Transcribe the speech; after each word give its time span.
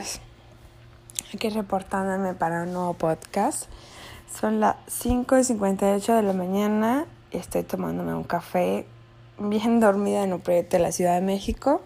días. 0.00 0.20
Aquí 1.34 1.48
reportándome 1.48 2.34
para 2.34 2.64
un 2.64 2.72
nuevo 2.72 2.94
podcast. 2.94 3.64
Son 4.32 4.60
las 4.60 4.76
5 4.88 5.38
y 5.38 5.44
58 5.44 6.16
de 6.16 6.22
la 6.22 6.32
mañana. 6.32 7.06
Estoy 7.30 7.62
tomándome 7.62 8.14
un 8.14 8.24
café 8.24 8.86
bien 9.38 9.80
dormida 9.80 10.24
en 10.24 10.32
un 10.32 10.40
proyecto 10.40 10.76
de 10.76 10.82
la 10.82 10.92
Ciudad 10.92 11.14
de 11.14 11.20
México. 11.20 11.82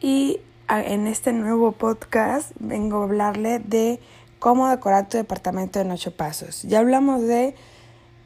Y 0.00 0.40
en 0.68 1.06
este 1.06 1.32
nuevo 1.32 1.72
podcast 1.72 2.50
vengo 2.58 3.00
a 3.00 3.04
hablarle 3.04 3.58
de 3.60 4.00
cómo 4.38 4.68
decorar 4.68 5.08
tu 5.08 5.18
departamento 5.18 5.80
en 5.80 5.90
ocho 5.90 6.16
pasos. 6.16 6.62
Ya 6.62 6.80
hablamos 6.80 7.22
de 7.22 7.54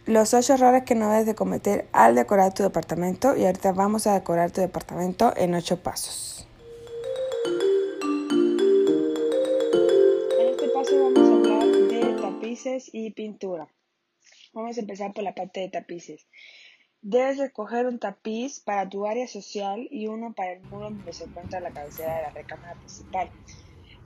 los 0.07 0.33
ocho 0.33 0.55
errores 0.55 0.85
que 0.85 0.95
no 0.95 1.11
debes 1.11 1.27
de 1.27 1.35
cometer 1.35 1.89
al 1.93 2.15
decorar 2.15 2.55
tu 2.55 2.63
departamento 2.63 3.37
y 3.37 3.45
ahorita 3.45 3.73
vamos 3.73 4.07
a 4.07 4.15
decorar 4.15 4.51
tu 4.53 4.61
departamento 4.61 5.35
en 5.37 5.55
ocho 5.55 5.83
pasos. 5.83 6.46
Y 12.93 13.11
pintura. 13.11 13.69
Vamos 14.53 14.77
a 14.77 14.81
empezar 14.81 15.13
por 15.13 15.25
la 15.25 15.35
parte 15.35 15.61
de 15.61 15.69
tapices. 15.69 16.27
Debes 17.03 17.39
escoger 17.39 17.87
un 17.87 17.99
tapiz 17.99 18.61
para 18.61 18.89
tu 18.89 19.07
área 19.07 19.29
social 19.29 19.87
y 19.91 20.09
uno 20.09 20.35
para 20.35 20.53
el 20.53 20.63
muro 20.63 20.91
donde 20.91 21.13
se 21.13 21.25
encuentra 21.25 21.61
la 21.61 21.71
cabecera 21.71 22.17
de 22.17 22.23
la 22.23 22.31
recámara 22.31 22.75
principal. 22.75 23.31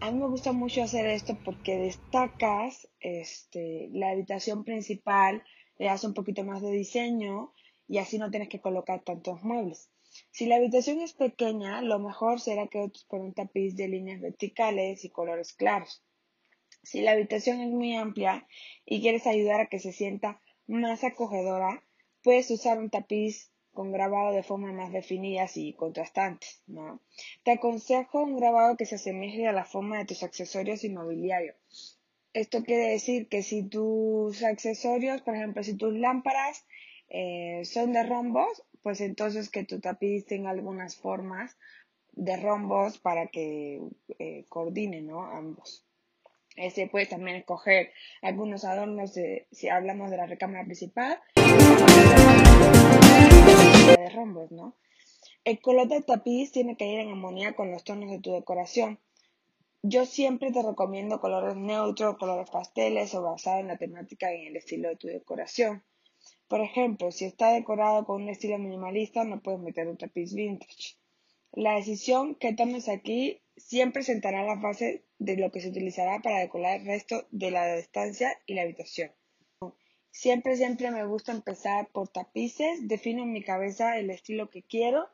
A 0.00 0.10
mí 0.10 0.18
me 0.18 0.28
gusta 0.28 0.52
mucho 0.52 0.82
hacer 0.82 1.06
esto 1.06 1.38
porque 1.44 1.78
destacas 1.78 2.88
este, 3.00 3.88
la 3.92 4.10
habitación 4.10 4.64
principal, 4.64 5.42
le 5.78 5.86
das 5.86 6.04
un 6.04 6.14
poquito 6.14 6.42
más 6.44 6.62
de 6.62 6.70
diseño 6.70 7.52
y 7.88 7.98
así 7.98 8.18
no 8.18 8.30
tienes 8.30 8.48
que 8.48 8.60
colocar 8.60 9.02
tantos 9.02 9.42
muebles. 9.42 9.90
Si 10.30 10.46
la 10.46 10.56
habitación 10.56 11.00
es 11.00 11.12
pequeña, 11.12 11.82
lo 11.82 11.98
mejor 11.98 12.40
será 12.40 12.66
que 12.66 12.80
optes 12.80 13.04
por 13.04 13.20
un 13.20 13.32
tapiz 13.32 13.76
de 13.76 13.88
líneas 13.88 14.20
verticales 14.20 15.04
y 15.04 15.10
colores 15.10 15.52
claros. 15.52 16.02
Si 16.82 17.02
la 17.02 17.12
habitación 17.12 17.60
es 17.60 17.70
muy 17.70 17.94
amplia 17.94 18.46
y 18.84 19.00
quieres 19.00 19.26
ayudar 19.26 19.60
a 19.60 19.66
que 19.66 19.78
se 19.78 19.92
sienta 19.92 20.40
más 20.66 21.04
acogedora, 21.04 21.82
puedes 22.22 22.50
usar 22.50 22.78
un 22.78 22.90
tapiz 22.90 23.50
con 23.72 23.92
grabado 23.92 24.32
de 24.32 24.42
forma 24.42 24.72
más 24.72 24.92
definidas 24.92 25.56
y 25.56 25.74
contrastantes, 25.74 26.62
¿no? 26.66 27.00
Te 27.44 27.52
aconsejo 27.52 28.22
un 28.22 28.36
grabado 28.36 28.76
que 28.76 28.86
se 28.86 28.96
asemeje 28.96 29.46
a 29.46 29.52
la 29.52 29.64
forma 29.64 29.98
de 29.98 30.06
tus 30.06 30.22
accesorios 30.22 30.84
y 30.84 30.90
mobiliario. 30.90 31.54
Esto 32.32 32.62
quiere 32.62 32.88
decir 32.88 33.28
que 33.28 33.42
si 33.42 33.62
tus 33.62 34.42
accesorios, 34.42 35.22
por 35.22 35.34
ejemplo, 35.34 35.62
si 35.62 35.76
tus 35.76 35.94
lámparas 35.94 36.64
eh, 37.08 37.62
son 37.64 37.92
de 37.92 38.02
rombos, 38.04 38.62
pues 38.82 39.00
entonces 39.00 39.50
que 39.50 39.64
tu 39.64 39.80
tapiz 39.80 40.26
tenga 40.26 40.50
algunas 40.50 40.96
formas 40.96 41.56
de 42.12 42.36
rombos 42.36 42.98
para 42.98 43.28
que 43.28 43.80
eh, 44.18 44.44
coordine, 44.48 45.00
¿no? 45.02 45.22
Ambos. 45.22 45.84
Ese 46.56 46.88
puedes 46.88 47.08
también 47.08 47.36
escoger 47.36 47.92
algunos 48.22 48.64
adornos 48.64 49.14
de, 49.14 49.46
si 49.52 49.68
hablamos 49.68 50.10
de 50.10 50.16
la 50.16 50.26
recámara 50.26 50.64
principal, 50.64 51.20
de 53.96 54.10
rombos, 54.14 54.50
¿no? 54.50 54.76
El 55.44 55.60
color 55.60 55.88
del 55.88 56.04
tapiz 56.04 56.52
tiene 56.52 56.76
que 56.76 56.86
ir 56.86 57.00
en 57.00 57.08
armonía 57.10 57.54
con 57.54 57.70
los 57.70 57.82
tonos 57.84 58.10
de 58.10 58.20
tu 58.20 58.32
decoración. 58.32 58.98
Yo 59.82 60.04
siempre 60.04 60.52
te 60.52 60.62
recomiendo 60.62 61.20
colores 61.20 61.56
neutros, 61.56 62.18
colores 62.18 62.50
pasteles 62.50 63.14
o 63.14 63.22
basados 63.22 63.60
en 63.60 63.68
la 63.68 63.78
temática 63.78 64.34
y 64.34 64.42
en 64.42 64.48
el 64.48 64.56
estilo 64.56 64.90
de 64.90 64.96
tu 64.96 65.06
decoración. 65.06 65.82
Por 66.48 66.60
ejemplo, 66.60 67.10
si 67.12 67.24
está 67.24 67.52
decorado 67.52 68.04
con 68.04 68.22
un 68.22 68.28
estilo 68.28 68.58
minimalista, 68.58 69.24
no 69.24 69.40
puedes 69.40 69.60
meter 69.60 69.88
un 69.88 69.96
tapiz 69.96 70.34
vintage. 70.34 70.96
La 71.52 71.76
decisión 71.76 72.34
que 72.34 72.52
tomes 72.52 72.88
aquí 72.88 73.40
siempre 73.60 74.02
sentará 74.02 74.42
la 74.42 74.56
base 74.56 75.04
de 75.18 75.36
lo 75.36 75.50
que 75.50 75.60
se 75.60 75.68
utilizará 75.68 76.20
para 76.20 76.40
decorar 76.40 76.80
el 76.80 76.86
resto 76.86 77.26
de 77.30 77.50
la 77.50 77.76
estancia 77.76 78.38
y 78.46 78.54
la 78.54 78.62
habitación. 78.62 79.12
Siempre, 80.10 80.56
siempre 80.56 80.90
me 80.90 81.04
gusta 81.06 81.32
empezar 81.32 81.88
por 81.92 82.08
tapices, 82.08 82.88
defino 82.88 83.22
en 83.22 83.32
mi 83.32 83.42
cabeza 83.42 83.96
el 83.98 84.10
estilo 84.10 84.50
que 84.50 84.62
quiero, 84.62 85.08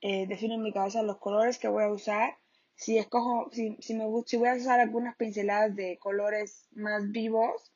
eh, 0.00 0.26
defino 0.26 0.54
en 0.54 0.62
mi 0.62 0.72
cabeza 0.72 1.02
los 1.02 1.18
colores 1.18 1.58
que 1.58 1.68
voy 1.68 1.84
a 1.84 1.92
usar. 1.92 2.36
Si 2.74 2.98
escojo, 2.98 3.50
si, 3.52 3.76
si, 3.80 3.94
me, 3.94 4.04
si 4.26 4.36
voy 4.36 4.48
a 4.48 4.56
usar 4.56 4.80
algunas 4.80 5.16
pinceladas 5.16 5.76
de 5.76 5.98
colores 5.98 6.66
más 6.72 7.12
vivos, 7.12 7.72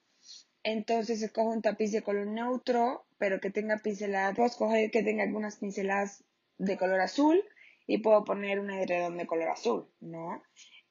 entonces 0.65 1.23
escojo 1.23 1.51
un 1.51 1.63
tapiz 1.63 1.93
de 1.93 2.03
color 2.03 2.27
neutro, 2.27 3.07
pero 3.19 3.41
que 3.41 3.51
tenga 3.51 3.79
pinceladas, 3.79 4.35
puedo 4.35 4.49
escoger 4.49 4.91
que 4.91 5.05
tenga 5.05 5.23
algunas 5.23 5.57
pinceladas 5.57 6.25
de 6.59 6.77
color 6.77 7.01
azul 7.01 7.45
y 7.87 7.99
puedo 7.99 8.25
poner 8.25 8.59
un 8.59 8.71
edredón 8.71 9.17
de 9.17 9.27
color 9.27 9.49
azul, 9.49 9.89
¿no? 10.01 10.43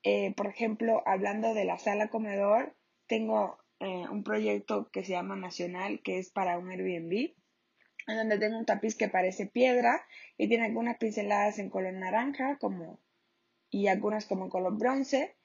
Eh, 0.03 0.33
por 0.35 0.47
ejemplo, 0.47 1.01
hablando 1.05 1.53
de 1.53 1.65
la 1.65 1.77
sala 1.77 2.09
comedor, 2.09 2.75
tengo 3.07 3.57
eh, 3.79 4.07
un 4.09 4.23
proyecto 4.23 4.89
que 4.91 5.03
se 5.03 5.11
llama 5.11 5.35
Nacional, 5.35 6.01
que 6.03 6.19
es 6.19 6.29
para 6.29 6.57
un 6.57 6.69
Airbnb, 6.69 7.33
en 8.07 8.17
donde 8.17 8.37
tengo 8.37 8.57
un 8.57 8.65
tapiz 8.65 8.95
que 8.95 9.09
parece 9.09 9.47
piedra 9.47 10.05
y 10.37 10.47
tiene 10.47 10.65
algunas 10.65 10.97
pinceladas 10.97 11.59
en 11.59 11.69
color 11.69 11.93
naranja, 11.93 12.57
como 12.59 12.99
y 13.69 13.87
algunas 13.87 14.25
como 14.25 14.45
en 14.45 14.49
color 14.49 14.77
bronce. 14.77 15.35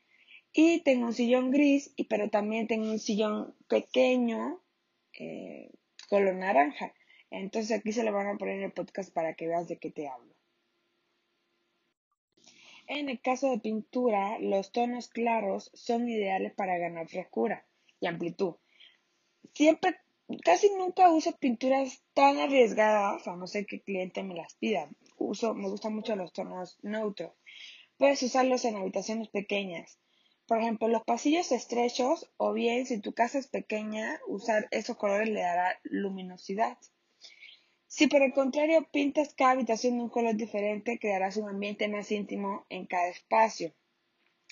Y 0.52 0.82
tengo 0.82 1.06
un 1.06 1.14
sillón 1.14 1.50
gris, 1.50 1.92
y, 1.96 2.04
pero 2.04 2.28
también 2.28 2.66
tengo 2.66 2.90
un 2.90 2.98
sillón 2.98 3.56
pequeño, 3.68 4.62
eh, 5.18 5.70
color 6.08 6.34
naranja. 6.34 6.92
Entonces 7.30 7.78
aquí 7.78 7.92
se 7.92 8.04
lo 8.04 8.12
van 8.12 8.26
a 8.26 8.36
poner 8.36 8.56
en 8.56 8.64
el 8.64 8.72
podcast 8.72 9.12
para 9.12 9.34
que 9.34 9.46
veas 9.46 9.68
de 9.68 9.78
qué 9.78 9.90
te 9.90 10.08
hablo. 10.08 10.34
En 12.92 13.08
el 13.08 13.20
caso 13.20 13.48
de 13.48 13.60
pintura, 13.60 14.40
los 14.40 14.72
tonos 14.72 15.06
claros 15.06 15.70
son 15.74 16.08
ideales 16.08 16.52
para 16.52 16.76
ganar 16.76 17.06
frescura 17.06 17.64
y 18.00 18.08
amplitud. 18.08 18.56
Siempre, 19.54 19.94
casi 20.42 20.70
nunca 20.74 21.08
uso 21.08 21.36
pinturas 21.38 22.02
tan 22.14 22.38
arriesgadas, 22.38 23.28
a 23.28 23.36
no 23.36 23.46
ser 23.46 23.66
que 23.66 23.76
el 23.76 23.82
cliente 23.82 24.24
me 24.24 24.34
las 24.34 24.54
pida. 24.54 24.90
Uso, 25.18 25.54
me 25.54 25.68
gustan 25.68 25.94
mucho 25.94 26.16
los 26.16 26.32
tonos 26.32 26.80
neutros. 26.82 27.32
Puedes 27.96 28.24
usarlos 28.24 28.64
en 28.64 28.74
habitaciones 28.74 29.28
pequeñas. 29.28 30.00
Por 30.48 30.58
ejemplo, 30.58 30.88
los 30.88 31.04
pasillos 31.04 31.52
estrechos 31.52 32.28
o 32.38 32.52
bien 32.52 32.86
si 32.86 32.98
tu 32.98 33.12
casa 33.12 33.38
es 33.38 33.46
pequeña, 33.46 34.18
usar 34.26 34.66
esos 34.72 34.96
colores 34.96 35.28
le 35.28 35.42
dará 35.42 35.78
luminosidad. 35.84 36.76
Si 37.92 38.06
por 38.06 38.22
el 38.22 38.32
contrario 38.32 38.86
pintas 38.92 39.34
cada 39.34 39.50
habitación 39.50 39.96
de 39.96 40.04
un 40.04 40.10
color 40.10 40.36
diferente, 40.36 41.00
crearás 41.00 41.36
un 41.36 41.48
ambiente 41.48 41.88
más 41.88 42.12
íntimo 42.12 42.64
en 42.68 42.86
cada 42.86 43.08
espacio. 43.08 43.74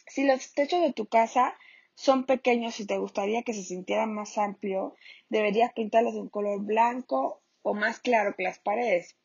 Si 0.08 0.24
los 0.24 0.52
techos 0.54 0.80
de 0.80 0.92
tu 0.92 1.06
casa 1.06 1.56
son 1.94 2.26
pequeños 2.26 2.80
y 2.80 2.86
te 2.86 2.98
gustaría 2.98 3.44
que 3.44 3.54
se 3.54 3.62
sintieran 3.62 4.12
más 4.12 4.38
amplio, 4.38 4.96
deberías 5.28 5.72
pintarlos 5.72 6.14
de 6.14 6.22
un 6.22 6.28
color 6.28 6.64
blanco 6.64 7.40
o 7.62 7.74
más 7.74 8.00
claro 8.00 8.34
que 8.34 8.42
las 8.42 8.58
paredes. 8.58 9.16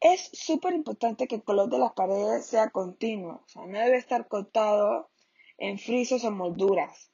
Es 0.00 0.30
súper 0.32 0.74
importante 0.74 1.28
que 1.28 1.36
el 1.36 1.44
color 1.44 1.70
de 1.70 1.78
las 1.78 1.92
paredes 1.92 2.44
sea 2.44 2.70
continuo, 2.70 3.44
o 3.44 3.48
sea, 3.48 3.66
no 3.66 3.78
debe 3.78 3.98
estar 3.98 4.26
cortado 4.26 5.10
en 5.58 5.78
frisos 5.78 6.24
o 6.24 6.32
molduras. 6.32 7.12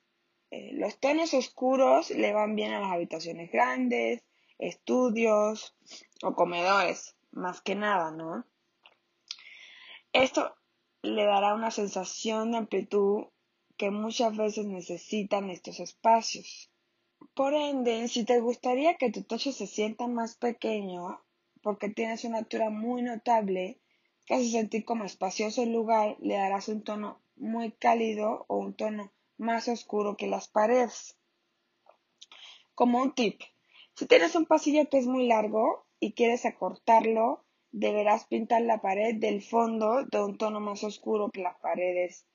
Eh, 0.51 0.71
los 0.73 0.99
tonos 0.99 1.35
oscuros 1.35 2.09
le 2.09 2.33
van 2.33 2.55
bien 2.55 2.73
a 2.73 2.81
las 2.81 2.93
habitaciones 2.93 3.53
grandes, 3.53 4.25
estudios 4.59 5.77
o 6.25 6.35
comedores, 6.35 7.17
más 7.33 7.61
que 7.61 7.75
nada, 7.75 8.11
¿no? 8.11 8.47
Esto 10.13 10.55
le 11.03 11.25
dará 11.25 11.55
una 11.55 11.71
sensación 11.71 12.53
de 12.53 12.59
amplitud 12.59 13.25
que 13.77 13.91
muchas 13.91 14.37
veces 14.37 14.67
necesitan 14.67 15.51
estos 15.51 15.81
espacios. 15.81 16.71
Por 17.35 17.53
ende, 17.53 18.09
si 18.09 18.25
te 18.25 18.41
gustaría 18.41 18.97
que 18.97 19.11
tu 19.11 19.23
techo 19.23 19.53
se 19.53 19.67
sienta 19.67 20.07
más 20.07 20.37
pequeño, 20.37 21.21
porque 21.63 21.89
tienes 21.91 22.25
una 22.25 22.39
altura 22.39 22.71
muy 22.71 23.03
notable, 23.03 23.81
que 24.25 24.35
hace 24.35 24.51
sentir 24.51 24.85
como 24.85 25.05
espacioso 25.05 25.63
el 25.63 25.73
lugar, 25.73 26.17
le 26.21 26.37
darás 26.37 26.69
un 26.69 26.83
tono 26.83 27.21
muy 27.37 27.73
cálido 27.73 28.47
o 28.49 28.57
un 28.57 28.75
tono 28.75 29.13
más 29.37 29.69
oscuro 29.69 30.17
que 30.17 30.27
las 30.27 30.49
paredes. 30.49 31.19
Como 32.75 33.03
un 33.03 33.15
tip, 33.15 33.43
si 33.95 34.07
tienes 34.07 34.35
un 34.35 34.47
pasillo 34.47 34.89
que 34.89 34.99
es 34.99 35.07
muy 35.07 35.27
largo 35.27 35.85
quieres 36.13 36.45
acortarlo, 36.45 37.45
deberás 37.73 38.27
pintar 38.27 38.63
la 38.63 38.81
pared 38.81 39.17
del 39.17 39.43
fondo 39.43 40.05
de 40.05 40.23
un 40.23 40.39
tono 40.39 40.61
más 40.61 40.85
oscuro 40.85 41.31
que 41.31 41.43
las 41.43 41.59
paredes 41.61 42.27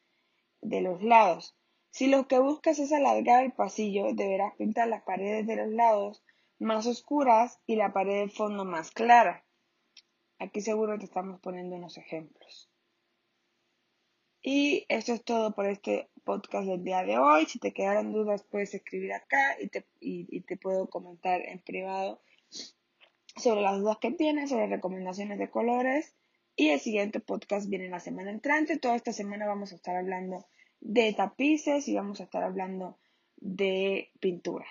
de 0.62 0.82
los 0.82 1.02
lados. 1.04 1.56
Si 1.92 2.08
lo 2.08 2.28
que 2.28 2.40
buscas 2.40 2.80
es 2.80 2.92
alargar 2.92 3.46
el 3.46 3.54
pasillo, 3.54 4.14
deberás 4.14 4.56
pintar 4.56 4.88
las 4.88 5.04
paredes 5.04 5.48
de 5.48 5.56
los 5.56 5.70
lados 5.70 6.24
más 6.60 6.86
oscuras 6.88 7.60
y 7.66 7.76
la 7.76 7.94
pared 7.94 8.26
de 8.26 8.30
fondo 8.30 8.66
más 8.66 8.92
clara. 8.92 9.46
Aquí 10.40 10.62
seguro 10.62 10.98
te 11.00 11.06
estamos 11.06 11.40
poniendo 11.40 11.76
unos 11.76 11.98
ejemplos. 11.98 12.70
Y 14.42 14.86
eso 14.90 15.14
es 15.14 15.24
todo 15.24 15.54
por 15.54 15.66
este 15.66 16.10
podcast 16.24 16.68
del 16.68 16.84
día 16.84 17.04
de 17.04 17.18
hoy. 17.18 17.46
Si 17.46 17.60
te 17.60 17.74
quedaron 17.74 18.14
dudas 18.14 18.44
puedes 18.44 18.74
escribir 18.74 19.14
acá 19.14 19.58
y 19.60 20.42
te 20.42 20.58
puedo 20.58 20.90
comentar 20.90 21.42
en 21.42 21.60
privado 21.60 22.22
sobre 23.40 23.62
las 23.62 23.80
dudas 23.80 23.98
que 23.98 24.12
tienes, 24.12 24.50
sobre 24.50 24.68
recomendaciones 24.68 25.40
de 25.40 25.50
colores 25.50 26.16
y 26.56 26.70
el 26.70 26.80
siguiente 26.80 27.20
podcast 27.20 27.70
viene 27.70 27.90
la 27.90 28.00
semana 28.00 28.32
entrante. 28.32 28.78
Toda 28.78 28.96
esta 28.96 29.14
semana 29.14 29.48
vamos 29.48 29.72
a 29.72 29.76
estar 29.76 29.96
hablando 29.96 30.46
de 30.82 31.14
tapices 31.14 31.88
y 31.88 31.96
vamos 31.96 32.20
a 32.20 32.24
estar 32.24 32.44
hablando 32.44 32.98
de 33.38 34.12
pintura. 34.20 34.66